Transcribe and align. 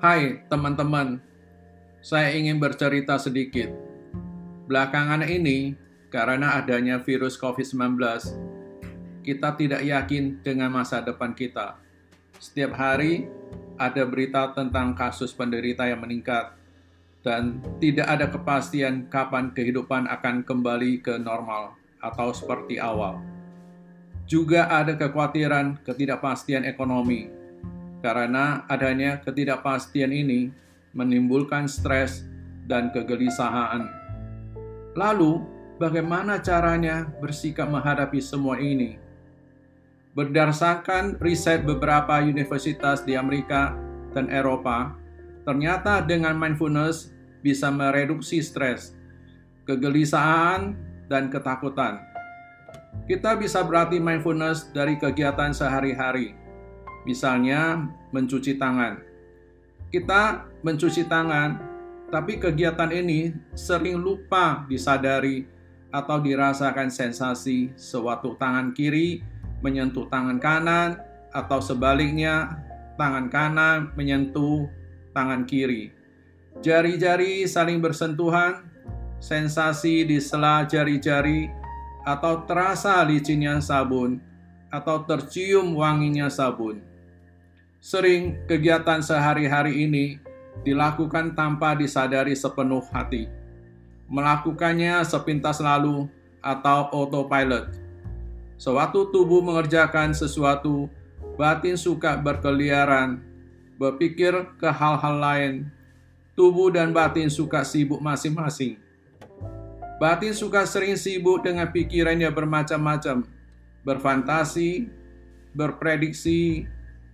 Hai 0.00 0.48
teman-teman, 0.48 1.20
saya 2.00 2.32
ingin 2.32 2.56
bercerita 2.56 3.20
sedikit. 3.20 3.68
Belakangan 4.64 5.20
ini, 5.28 5.76
karena 6.08 6.56
adanya 6.56 7.04
virus 7.04 7.36
COVID-19, 7.36 8.00
kita 9.20 9.60
tidak 9.60 9.84
yakin 9.84 10.40
dengan 10.40 10.72
masa 10.72 11.04
depan 11.04 11.36
kita. 11.36 11.76
Setiap 12.40 12.80
hari 12.80 13.28
ada 13.76 14.08
berita 14.08 14.56
tentang 14.56 14.96
kasus 14.96 15.36
penderita 15.36 15.84
yang 15.84 16.00
meningkat, 16.00 16.56
dan 17.20 17.60
tidak 17.76 18.08
ada 18.08 18.24
kepastian 18.24 19.04
kapan 19.12 19.52
kehidupan 19.52 20.08
akan 20.08 20.48
kembali 20.48 21.04
ke 21.04 21.20
normal 21.20 21.76
atau 22.00 22.32
seperti 22.32 22.80
awal. 22.80 23.20
Juga 24.24 24.64
ada 24.64 24.96
kekhawatiran 24.96 25.84
ketidakpastian 25.84 26.64
ekonomi, 26.64 27.39
karena 28.00 28.64
adanya 28.66 29.20
ketidakpastian 29.20 30.12
ini 30.12 30.50
menimbulkan 30.96 31.70
stres 31.70 32.26
dan 32.66 32.90
kegelisahan. 32.90 33.86
Lalu, 34.98 35.44
bagaimana 35.78 36.42
caranya 36.42 37.06
bersikap 37.22 37.70
menghadapi 37.70 38.18
semua 38.18 38.58
ini? 38.58 38.98
Berdasarkan 40.18 41.22
riset 41.22 41.62
beberapa 41.62 42.18
universitas 42.18 43.06
di 43.06 43.14
Amerika 43.14 43.78
dan 44.10 44.26
Eropa, 44.26 44.98
ternyata 45.46 46.02
dengan 46.02 46.34
mindfulness 46.34 47.14
bisa 47.46 47.70
mereduksi 47.70 48.42
stres, 48.42 48.98
kegelisahan, 49.70 50.74
dan 51.06 51.30
ketakutan. 51.30 52.02
Kita 53.06 53.38
bisa 53.38 53.62
berarti 53.62 54.02
mindfulness 54.02 54.70
dari 54.74 54.98
kegiatan 54.98 55.54
sehari-hari, 55.54 56.34
misalnya 57.04 57.88
mencuci 58.12 58.56
tangan. 58.60 59.00
Kita 59.90 60.46
mencuci 60.62 61.06
tangan, 61.10 61.58
tapi 62.10 62.38
kegiatan 62.38 62.90
ini 62.90 63.34
sering 63.54 63.98
lupa 63.98 64.66
disadari 64.66 65.46
atau 65.90 66.22
dirasakan 66.22 66.90
sensasi 66.90 67.74
sewaktu 67.74 68.38
tangan 68.38 68.70
kiri 68.70 69.22
menyentuh 69.60 70.06
tangan 70.06 70.38
kanan 70.38 70.98
atau 71.34 71.58
sebaliknya 71.58 72.62
tangan 72.94 73.26
kanan 73.30 73.78
menyentuh 73.98 74.70
tangan 75.14 75.46
kiri. 75.46 75.90
Jari-jari 76.60 77.46
saling 77.46 77.78
bersentuhan, 77.78 78.66
sensasi 79.22 80.06
di 80.06 80.18
sela 80.18 80.66
jari-jari 80.66 81.50
atau 82.04 82.42
terasa 82.48 83.00
licinnya 83.06 83.60
sabun 83.62 84.18
atau 84.70 85.02
tercium 85.06 85.74
wanginya 85.78 86.30
sabun. 86.30 86.89
Sering 87.80 88.36
kegiatan 88.44 89.00
sehari-hari 89.00 89.88
ini 89.88 90.20
dilakukan 90.68 91.32
tanpa 91.32 91.72
disadari 91.72 92.36
sepenuh 92.36 92.84
hati. 92.92 93.24
Melakukannya 94.04 95.00
sepintas 95.00 95.64
lalu 95.64 96.04
atau 96.44 96.92
autopilot. 96.92 97.72
Sewaktu 98.60 99.08
tubuh 99.08 99.40
mengerjakan 99.40 100.12
sesuatu, 100.12 100.92
batin 101.40 101.80
suka 101.80 102.20
berkeliaran, 102.20 103.24
berpikir 103.80 104.36
ke 104.60 104.68
hal-hal 104.68 105.16
lain. 105.16 105.54
Tubuh 106.36 106.68
dan 106.68 106.92
batin 106.92 107.32
suka 107.32 107.64
sibuk 107.64 108.04
masing-masing. 108.04 108.76
Batin 109.96 110.36
suka 110.36 110.68
sering 110.68 111.00
sibuk 111.00 111.40
dengan 111.44 111.68
pikirannya 111.72 112.28
bermacam-macam, 112.28 113.24
berfantasi, 113.84 114.88
berprediksi, 115.56 116.68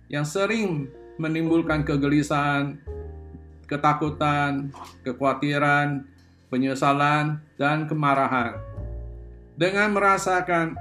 yang 0.07 0.23
sering 0.23 0.87
menimbulkan 1.19 1.83
kegelisahan, 1.83 2.79
ketakutan, 3.67 4.71
kekhawatiran, 5.03 6.07
penyesalan, 6.47 7.43
dan 7.59 7.85
kemarahan. 7.89 8.55
Dengan 9.57 9.91
merasakan, 9.91 10.77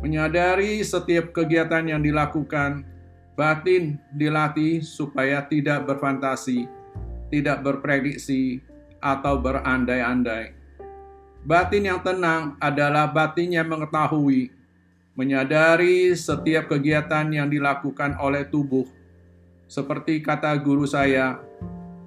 menyadari 0.00 0.80
setiap 0.80 1.34
kegiatan 1.36 1.84
yang 1.84 2.00
dilakukan, 2.00 2.86
batin 3.36 4.00
dilatih 4.16 4.80
supaya 4.80 5.44
tidak 5.44 5.84
berfantasi, 5.84 6.64
tidak 7.28 7.60
berprediksi, 7.60 8.62
atau 9.00 9.40
berandai-andai. 9.40 10.52
Batin 11.40 11.88
yang 11.88 12.00
tenang 12.04 12.60
adalah 12.60 13.08
batin 13.08 13.56
yang 13.56 13.64
mengetahui 13.64 14.52
menyadari 15.20 16.16
setiap 16.16 16.72
kegiatan 16.72 17.28
yang 17.28 17.52
dilakukan 17.52 18.16
oleh 18.16 18.48
tubuh. 18.48 18.88
Seperti 19.68 20.24
kata 20.24 20.56
guru 20.56 20.88
saya, 20.88 21.44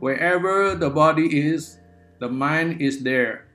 wherever 0.01 0.73
the 0.73 0.89
body 0.89 1.29
is, 1.29 1.77
the 2.17 2.25
mind 2.25 2.81
is 2.81 3.05
there. 3.05 3.45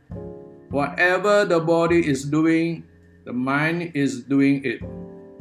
Whatever 0.71 1.43
the 1.43 1.59
body 1.59 2.07
is 2.07 2.23
doing, 2.23 2.87
the 3.27 3.35
mind 3.35 3.91
is 3.99 4.23
doing 4.23 4.63
it. 4.63 4.79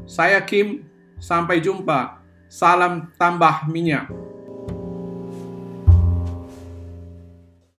Saya 0.10 0.42
Kim, 0.42 0.90
sampai 1.22 1.62
jumpa. 1.62 2.18
Salam 2.50 3.14
tambah 3.22 3.70
minyak. 3.70 4.10